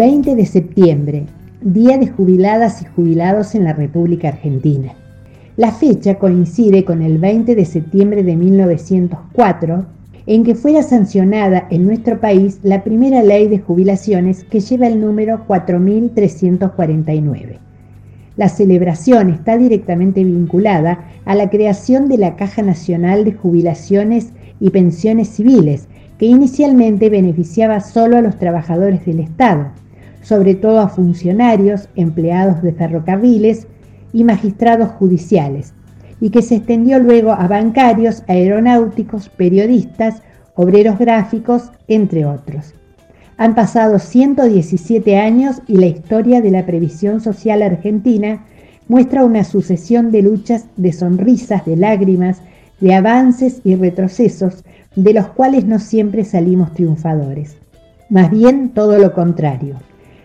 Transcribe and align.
de 0.00 0.46
septiembre, 0.46 1.26
Día 1.60 1.98
de 1.98 2.06
Jubiladas 2.06 2.80
y 2.80 2.86
Jubilados 2.86 3.54
en 3.54 3.64
la 3.64 3.74
República 3.74 4.28
Argentina. 4.28 4.94
La 5.58 5.72
fecha 5.72 6.14
coincide 6.14 6.86
con 6.86 7.02
el 7.02 7.18
20 7.18 7.54
de 7.54 7.66
septiembre 7.66 8.22
de 8.22 8.34
1904, 8.34 9.84
en 10.24 10.44
que 10.44 10.54
fuera 10.54 10.82
sancionada 10.82 11.66
en 11.68 11.84
nuestro 11.84 12.18
país 12.18 12.60
la 12.62 12.82
primera 12.82 13.22
ley 13.22 13.48
de 13.48 13.58
jubilaciones 13.58 14.44
que 14.44 14.60
lleva 14.60 14.86
el 14.86 15.02
número 15.02 15.44
4349. 15.46 17.58
La 18.38 18.48
celebración 18.48 19.28
está 19.28 19.58
directamente 19.58 20.24
vinculada 20.24 21.10
a 21.26 21.34
la 21.34 21.50
creación 21.50 22.08
de 22.08 22.16
la 22.16 22.36
Caja 22.36 22.62
Nacional 22.62 23.26
de 23.26 23.34
Jubilaciones 23.34 24.30
y 24.60 24.70
Pensiones 24.70 25.28
Civiles, 25.28 25.88
que 26.16 26.24
inicialmente 26.24 27.10
beneficiaba 27.10 27.80
solo 27.80 28.16
a 28.16 28.22
los 28.22 28.38
trabajadores 28.38 29.04
del 29.04 29.20
Estado, 29.20 29.66
sobre 30.22 30.54
todo 30.54 30.80
a 30.80 30.88
funcionarios, 30.88 31.88
empleados 31.96 32.62
de 32.62 32.72
ferrocarriles 32.72 33.66
y 34.12 34.24
magistrados 34.24 34.90
judiciales, 34.90 35.72
y 36.20 36.30
que 36.30 36.42
se 36.42 36.56
extendió 36.56 36.98
luego 36.98 37.32
a 37.32 37.48
bancarios, 37.48 38.22
aeronáuticos, 38.28 39.28
periodistas, 39.28 40.22
obreros 40.54 40.98
gráficos, 40.98 41.70
entre 41.88 42.26
otros. 42.26 42.74
Han 43.38 43.54
pasado 43.54 43.98
117 43.98 45.16
años 45.16 45.62
y 45.66 45.76
la 45.76 45.86
historia 45.86 46.42
de 46.42 46.50
la 46.50 46.66
previsión 46.66 47.22
social 47.22 47.62
argentina 47.62 48.44
muestra 48.86 49.24
una 49.24 49.44
sucesión 49.44 50.10
de 50.10 50.20
luchas, 50.20 50.66
de 50.76 50.92
sonrisas, 50.92 51.64
de 51.64 51.76
lágrimas, 51.76 52.42
de 52.80 52.94
avances 52.94 53.60
y 53.64 53.76
retrocesos, 53.76 54.64
de 54.96 55.14
los 55.14 55.28
cuales 55.28 55.64
no 55.64 55.78
siempre 55.78 56.24
salimos 56.24 56.74
triunfadores. 56.74 57.56
Más 58.10 58.30
bien 58.30 58.70
todo 58.70 58.98
lo 58.98 59.12
contrario. 59.14 59.76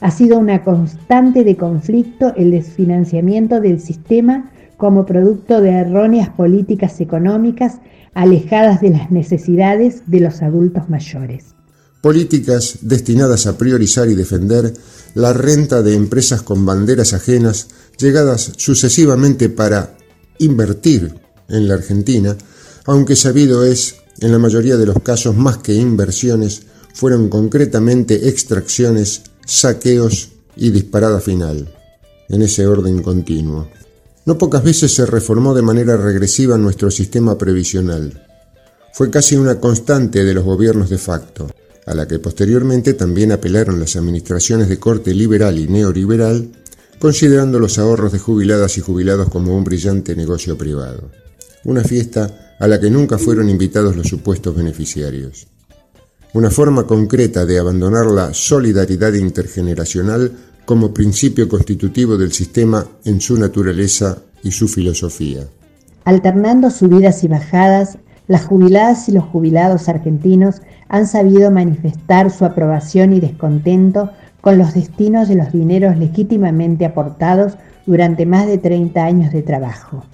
Ha 0.00 0.10
sido 0.10 0.38
una 0.38 0.64
constante 0.64 1.44
de 1.44 1.56
conflicto 1.56 2.34
el 2.36 2.50
desfinanciamiento 2.50 3.60
del 3.60 3.80
sistema 3.80 4.50
como 4.76 5.04
producto 5.04 5.60
de 5.60 5.70
erróneas 5.70 6.30
políticas 6.30 7.00
económicas 7.00 7.80
alejadas 8.14 8.80
de 8.80 8.90
las 8.90 9.10
necesidades 9.10 10.02
de 10.06 10.20
los 10.20 10.42
adultos 10.42 10.88
mayores. 10.88 11.54
Políticas 12.00 12.78
destinadas 12.80 13.46
a 13.46 13.58
priorizar 13.58 14.08
y 14.08 14.14
defender 14.14 14.72
la 15.14 15.34
renta 15.34 15.82
de 15.82 15.94
empresas 15.94 16.40
con 16.40 16.64
banderas 16.64 17.12
ajenas, 17.12 17.68
llegadas 17.98 18.52
sucesivamente 18.56 19.50
para 19.50 19.96
invertir 20.38 21.14
en 21.48 21.68
la 21.68 21.74
Argentina, 21.74 22.36
aunque 22.86 23.16
sabido 23.16 23.64
es, 23.64 23.96
en 24.20 24.32
la 24.32 24.38
mayoría 24.38 24.78
de 24.78 24.86
los 24.86 25.00
casos 25.02 25.36
más 25.36 25.58
que 25.58 25.74
inversiones, 25.74 26.62
fueron 26.94 27.28
concretamente 27.28 28.28
extracciones, 28.28 29.22
saqueos 29.50 30.28
y 30.54 30.70
disparada 30.70 31.18
final, 31.18 31.74
en 32.28 32.42
ese 32.42 32.68
orden 32.68 33.02
continuo. 33.02 33.68
No 34.24 34.38
pocas 34.38 34.62
veces 34.62 34.94
se 34.94 35.04
reformó 35.06 35.54
de 35.54 35.62
manera 35.62 35.96
regresiva 35.96 36.56
nuestro 36.56 36.88
sistema 36.88 37.36
previsional. 37.36 38.28
Fue 38.92 39.10
casi 39.10 39.34
una 39.34 39.58
constante 39.58 40.24
de 40.24 40.34
los 40.34 40.44
gobiernos 40.44 40.88
de 40.88 40.98
facto 40.98 41.50
a 41.84 41.94
la 41.94 42.06
que 42.06 42.20
posteriormente 42.20 42.94
también 42.94 43.32
apelaron 43.32 43.80
las 43.80 43.96
administraciones 43.96 44.68
de 44.68 44.78
corte 44.78 45.12
liberal 45.12 45.58
y 45.58 45.66
neoliberal, 45.66 46.48
considerando 47.00 47.58
los 47.58 47.76
ahorros 47.80 48.12
de 48.12 48.20
jubiladas 48.20 48.78
y 48.78 48.82
jubilados 48.82 49.30
como 49.30 49.56
un 49.56 49.64
brillante 49.64 50.14
negocio 50.14 50.56
privado. 50.56 51.10
Una 51.64 51.82
fiesta 51.82 52.54
a 52.60 52.68
la 52.68 52.78
que 52.78 52.88
nunca 52.88 53.18
fueron 53.18 53.50
invitados 53.50 53.96
los 53.96 54.06
supuestos 54.06 54.54
beneficiarios. 54.54 55.48
Una 56.32 56.50
forma 56.50 56.86
concreta 56.86 57.44
de 57.44 57.58
abandonar 57.58 58.06
la 58.06 58.32
solidaridad 58.32 59.14
intergeneracional 59.14 60.30
como 60.64 60.94
principio 60.94 61.48
constitutivo 61.48 62.16
del 62.16 62.30
sistema 62.30 62.86
en 63.04 63.20
su 63.20 63.36
naturaleza 63.36 64.18
y 64.44 64.52
su 64.52 64.68
filosofía. 64.68 65.40
Alternando 66.04 66.70
subidas 66.70 67.24
y 67.24 67.28
bajadas, 67.28 67.98
las 68.28 68.44
jubiladas 68.44 69.08
y 69.08 69.12
los 69.12 69.24
jubilados 69.24 69.88
argentinos 69.88 70.62
han 70.88 71.08
sabido 71.08 71.50
manifestar 71.50 72.30
su 72.30 72.44
aprobación 72.44 73.12
y 73.12 73.18
descontento 73.18 74.10
con 74.40 74.56
los 74.56 74.72
destinos 74.72 75.28
de 75.28 75.34
los 75.34 75.50
dineros 75.50 75.96
legítimamente 75.98 76.84
aportados 76.84 77.54
durante 77.86 78.24
más 78.24 78.46
de 78.46 78.58
30 78.58 79.04
años 79.04 79.32
de 79.32 79.42
trabajo. 79.42 80.04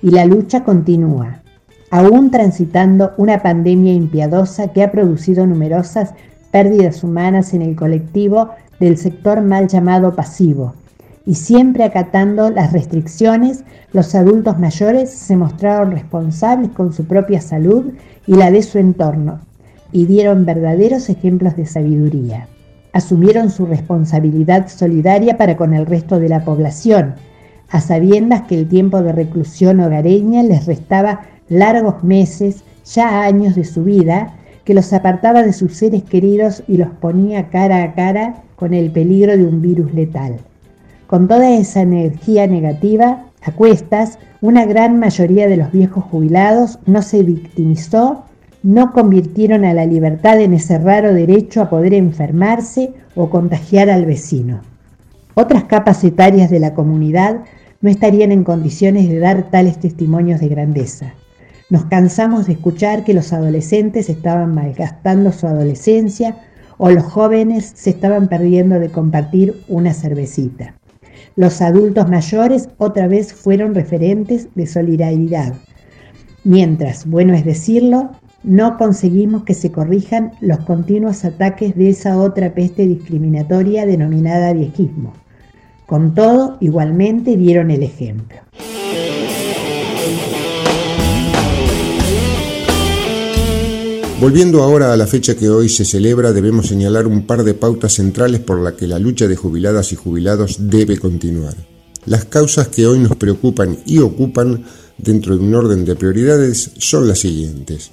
Y 0.00 0.10
la 0.10 0.24
lucha 0.24 0.64
continúa, 0.64 1.42
aún 1.90 2.30
transitando 2.30 3.12
una 3.16 3.42
pandemia 3.42 3.92
impiadosa 3.92 4.68
que 4.68 4.82
ha 4.82 4.92
producido 4.92 5.46
numerosas 5.46 6.14
pérdidas 6.50 7.02
humanas 7.04 7.52
en 7.52 7.62
el 7.62 7.76
colectivo 7.76 8.50
del 8.78 8.96
sector 8.96 9.40
mal 9.42 9.68
llamado 9.68 10.14
pasivo. 10.14 10.74
Y 11.26 11.34
siempre 11.34 11.84
acatando 11.84 12.50
las 12.50 12.72
restricciones, 12.72 13.64
los 13.92 14.14
adultos 14.14 14.58
mayores 14.58 15.10
se 15.10 15.36
mostraron 15.36 15.92
responsables 15.92 16.70
con 16.70 16.92
su 16.92 17.04
propia 17.04 17.40
salud 17.40 17.92
y 18.26 18.34
la 18.34 18.50
de 18.50 18.62
su 18.62 18.78
entorno, 18.78 19.40
y 19.92 20.06
dieron 20.06 20.46
verdaderos 20.46 21.08
ejemplos 21.08 21.56
de 21.56 21.66
sabiduría. 21.66 22.48
Asumieron 22.92 23.50
su 23.50 23.66
responsabilidad 23.66 24.68
solidaria 24.68 25.36
para 25.36 25.56
con 25.56 25.74
el 25.74 25.86
resto 25.86 26.18
de 26.18 26.28
la 26.28 26.44
población, 26.44 27.14
a 27.68 27.80
sabiendas 27.80 28.42
que 28.42 28.58
el 28.58 28.68
tiempo 28.68 29.02
de 29.02 29.12
reclusión 29.12 29.80
hogareña 29.80 30.42
les 30.42 30.66
restaba 30.66 31.20
largos 31.50 32.02
meses, 32.02 32.64
ya 32.86 33.22
años 33.22 33.54
de 33.54 33.64
su 33.64 33.84
vida, 33.84 34.34
que 34.64 34.72
los 34.72 34.90
apartaba 34.94 35.42
de 35.42 35.52
sus 35.52 35.74
seres 35.74 36.02
queridos 36.04 36.62
y 36.66 36.78
los 36.78 36.88
ponía 36.88 37.50
cara 37.50 37.82
a 37.82 37.94
cara 37.94 38.42
con 38.56 38.72
el 38.72 38.90
peligro 38.90 39.36
de 39.36 39.44
un 39.44 39.60
virus 39.60 39.92
letal. 39.92 40.38
Con 41.06 41.28
toda 41.28 41.50
esa 41.50 41.82
energía 41.82 42.46
negativa, 42.46 43.26
a 43.42 43.52
cuestas, 43.52 44.18
una 44.40 44.64
gran 44.64 44.98
mayoría 44.98 45.46
de 45.48 45.58
los 45.58 45.70
viejos 45.72 46.04
jubilados 46.04 46.78
no 46.86 47.02
se 47.02 47.22
victimizó 47.22 48.24
no 48.62 48.92
convirtieron 48.92 49.64
a 49.64 49.72
la 49.72 49.86
libertad 49.86 50.38
en 50.40 50.52
ese 50.52 50.78
raro 50.78 51.14
derecho 51.14 51.62
a 51.62 51.70
poder 51.70 51.94
enfermarse 51.94 52.92
o 53.14 53.30
contagiar 53.30 53.88
al 53.88 54.04
vecino. 54.04 54.60
Otras 55.34 55.64
capas 55.64 56.04
etarias 56.04 56.50
de 56.50 56.60
la 56.60 56.74
comunidad 56.74 57.40
no 57.80 57.88
estarían 57.88 58.32
en 58.32 58.44
condiciones 58.44 59.08
de 59.08 59.18
dar 59.18 59.50
tales 59.50 59.78
testimonios 59.78 60.40
de 60.40 60.48
grandeza. 60.48 61.14
Nos 61.70 61.84
cansamos 61.84 62.46
de 62.46 62.54
escuchar 62.54 63.04
que 63.04 63.14
los 63.14 63.32
adolescentes 63.32 64.08
estaban 64.08 64.54
malgastando 64.54 65.30
su 65.30 65.46
adolescencia 65.46 66.36
o 66.78 66.90
los 66.90 67.04
jóvenes 67.04 67.72
se 67.76 67.90
estaban 67.90 68.26
perdiendo 68.26 68.80
de 68.80 68.90
compartir 68.90 69.62
una 69.68 69.94
cervecita. 69.94 70.74
Los 71.36 71.62
adultos 71.62 72.08
mayores 72.08 72.68
otra 72.78 73.06
vez 73.06 73.32
fueron 73.32 73.76
referentes 73.76 74.48
de 74.56 74.66
solidaridad, 74.66 75.54
mientras, 76.42 77.06
bueno 77.06 77.34
es 77.34 77.44
decirlo, 77.44 78.10
no 78.42 78.76
conseguimos 78.76 79.44
que 79.44 79.54
se 79.54 79.70
corrijan 79.70 80.32
los 80.40 80.58
continuos 80.60 81.24
ataques 81.24 81.76
de 81.76 81.90
esa 81.90 82.18
otra 82.18 82.52
peste 82.52 82.86
discriminatoria 82.86 83.86
denominada 83.86 84.52
viejismo. 84.52 85.12
Con 85.86 86.14
todo, 86.14 86.56
igualmente 86.60 87.36
dieron 87.36 87.70
el 87.70 87.84
ejemplo. 87.84 88.38
Volviendo 94.20 94.62
ahora 94.62 94.92
a 94.92 94.96
la 94.96 95.06
fecha 95.06 95.34
que 95.34 95.48
hoy 95.48 95.68
se 95.68 95.84
celebra, 95.84 96.32
debemos 96.32 96.66
señalar 96.66 97.06
un 97.06 97.26
par 97.26 97.42
de 97.42 97.54
pautas 97.54 97.94
centrales 97.94 98.40
por 98.40 98.60
las 98.60 98.74
que 98.74 98.86
la 98.86 98.98
lucha 98.98 99.26
de 99.26 99.36
jubiladas 99.36 99.92
y 99.92 99.96
jubilados 99.96 100.56
debe 100.58 100.98
continuar. 100.98 101.54
Las 102.04 102.26
causas 102.26 102.68
que 102.68 102.86
hoy 102.86 102.98
nos 102.98 103.16
preocupan 103.16 103.78
y 103.86 103.98
ocupan 103.98 104.64
dentro 104.98 105.36
de 105.36 105.42
un 105.42 105.54
orden 105.54 105.84
de 105.84 105.96
prioridades 105.96 106.70
son 106.78 107.08
las 107.08 107.20
siguientes 107.20 107.90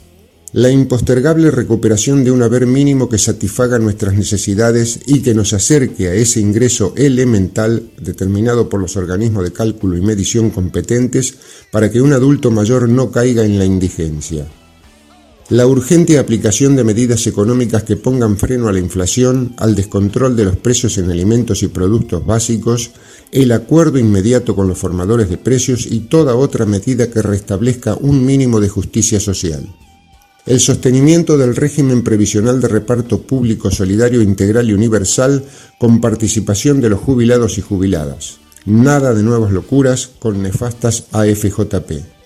la 0.54 0.72
impostergable 0.72 1.52
recuperación 1.52 2.24
de 2.24 2.32
un 2.32 2.42
haber 2.42 2.66
mínimo 2.66 3.10
que 3.10 3.18
satisfaga 3.18 3.80
nuestras 3.80 4.16
necesidades 4.16 5.00
y 5.06 5.22
que 5.22 5.34
nos 5.34 5.54
acerque 5.54 6.08
a 6.08 6.14
ese 6.14 6.40
ingreso 6.40 6.94
elemental 6.96 7.92
determinado 8.02 8.70
por 8.70 8.80
los 8.80 8.96
organismos 8.96 9.44
de 9.44 9.52
cálculo 9.52 9.98
y 9.98 10.02
medición 10.02 10.50
competentes 10.50 11.36
para 11.72 11.92
que 11.92 12.02
un 12.02 12.14
adulto 12.14 12.50
mayor 12.50 12.88
no 12.88 13.12
caiga 13.12 13.44
en 13.44 13.60
la 13.60 13.66
indigencia. 13.66 14.48
La 15.50 15.66
urgente 15.66 16.20
aplicación 16.20 16.76
de 16.76 16.84
medidas 16.84 17.26
económicas 17.26 17.84
que 17.84 17.96
pongan 17.96 18.38
freno 18.38 18.68
a 18.68 18.74
la 18.74 18.80
inflación, 18.80 19.54
al 19.58 19.76
descontrol 19.76 20.36
de 20.36 20.44
los 20.44 20.58
precios 20.58 20.98
en 20.98 21.10
alimentos 21.10 21.64
y 21.64 21.70
productos 21.70 22.26
básicos, 22.26 22.92
el 23.32 23.54
acuerdo 23.54 23.98
inmediato 23.98 24.56
con 24.56 24.68
los 24.68 24.78
formadores 24.78 25.30
de 25.30 25.38
precios 25.38 25.86
y 25.90 26.02
toda 26.02 26.36
otra 26.36 26.66
medida 26.66 27.10
que 27.10 27.22
restablezca 27.22 27.96
un 27.96 28.26
mínimo 28.26 28.60
de 28.60 28.70
justicia 28.70 29.20
social 29.22 29.68
el 30.48 30.62
sostenimiento 30.62 31.38
del 31.38 31.56
régimen 31.56 32.04
previsional 32.04 32.62
de 32.62 32.70
reparto 32.70 33.22
público 33.22 33.70
solidario 33.70 34.22
integral 34.22 34.70
y 34.70 34.74
universal 34.74 35.44
con 35.78 36.00
participación 36.00 36.80
de 36.80 36.90
los 36.90 37.02
jubilados 37.02 37.58
y 37.58 37.62
jubiladas. 37.62 38.38
Nada 38.66 39.14
de 39.14 39.24
nuevas 39.24 39.52
locuras 39.52 40.10
con 40.20 40.42
nefastas 40.42 41.08
AFJP. 41.12 42.17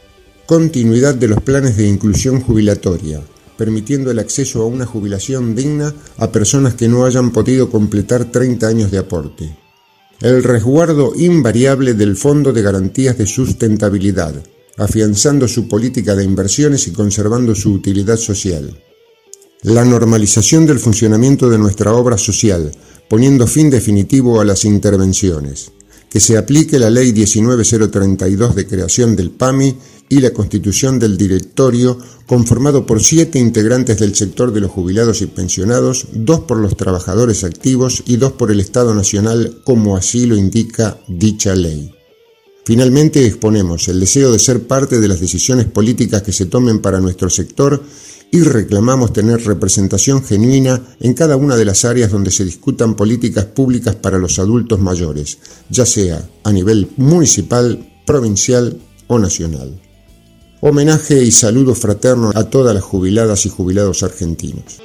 Continuidad 0.46 1.16
de 1.16 1.28
los 1.28 1.42
planes 1.42 1.78
de 1.78 1.88
inclusión 1.88 2.42
jubilatoria, 2.42 3.22
permitiendo 3.58 4.12
el 4.12 4.20
acceso 4.20 4.64
a 4.64 4.66
una 4.66 4.86
jubilación 4.86 5.56
digna 5.56 5.94
a 6.18 6.32
personas 6.32 6.74
que 6.74 6.88
no 6.88 7.06
hayan 7.06 7.32
podido 7.32 7.70
completar 7.70 8.26
30 8.26 8.68
años 8.68 8.92
de 8.92 8.98
aporte. 8.98 9.58
El 10.20 10.44
resguardo 10.44 11.14
invariable 11.16 11.94
del 11.94 12.16
Fondo 12.16 12.54
de 12.54 12.62
Garantías 12.62 13.18
de 13.18 13.26
Sustentabilidad, 13.26 14.36
afianzando 14.78 15.48
su 15.48 15.68
política 15.68 16.16
de 16.16 16.24
inversiones 16.24 16.88
y 16.88 16.92
conservando 16.92 17.56
su 17.56 17.72
utilidad 17.72 18.18
social. 18.18 18.78
La 19.64 19.86
normalización 19.86 20.66
del 20.66 20.80
funcionamiento 20.80 21.50
de 21.50 21.60
nuestra 21.60 21.94
obra 21.94 22.18
social, 22.18 22.72
poniendo 23.08 23.46
fin 23.46 23.70
definitivo 23.70 24.42
a 24.42 24.46
las 24.46 24.66
intervenciones. 24.66 25.72
Que 26.10 26.20
se 26.20 26.38
aplique 26.38 26.80
la 26.80 26.90
Ley 26.90 27.12
19032 27.12 28.56
de 28.56 28.68
creación 28.68 29.16
del 29.16 29.32
PAMI 29.32 29.76
y 30.12 30.20
la 30.20 30.32
constitución 30.32 31.00
del 31.00 31.18
directorio 31.18 31.98
conformado 32.26 32.86
por 32.86 33.02
siete 33.02 33.40
integrantes 33.40 33.98
del 33.98 34.14
sector 34.14 34.52
de 34.52 34.60
los 34.60 34.70
jubilados 34.70 35.22
y 35.22 35.26
pensionados, 35.26 36.08
dos 36.12 36.42
por 36.42 36.58
los 36.58 36.76
trabajadores 36.76 37.46
activos 37.46 38.04
y 38.06 38.18
dos 38.18 38.34
por 38.34 38.52
el 38.52 38.60
Estado 38.60 38.94
Nacional, 38.94 39.62
como 39.64 39.96
así 39.96 40.26
lo 40.26 40.36
indica 40.36 41.00
dicha 41.08 41.56
ley. 41.56 41.96
Finalmente 42.66 43.26
exponemos 43.26 43.88
el 43.88 44.02
deseo 44.02 44.34
de 44.34 44.40
ser 44.40 44.68
parte 44.68 45.00
de 45.00 45.08
las 45.08 45.22
decisiones 45.22 45.66
políticas 45.68 46.24
que 46.24 46.34
se 46.34 46.46
tomen 46.46 46.80
para 46.80 47.00
nuestro 47.00 47.30
sector 47.30 47.82
y 48.32 48.42
reclamamos 48.42 49.14
tener 49.14 49.42
representación 49.46 50.26
genuina 50.26 50.82
en 51.00 51.14
cada 51.14 51.38
una 51.38 51.56
de 51.56 51.64
las 51.64 51.86
áreas 51.86 52.12
donde 52.12 52.32
se 52.32 52.44
discutan 52.44 52.96
políticas 52.96 53.46
públicas 53.46 53.96
para 53.96 54.18
los 54.18 54.40
adultos 54.40 54.78
mayores, 54.82 55.38
ya 55.70 55.86
sea 55.86 56.30
a 56.44 56.52
nivel 56.52 56.90
municipal, 56.98 57.90
provincial 58.06 58.78
o 59.08 59.18
nacional. 59.18 59.80
Homenaje 60.64 61.24
y 61.24 61.32
saludo 61.32 61.74
fraterno 61.74 62.32
a 62.36 62.44
todas 62.44 62.76
las 62.76 62.84
jubiladas 62.84 63.48
y 63.48 63.50
jubilados 63.50 64.04
argentinos. 64.04 64.80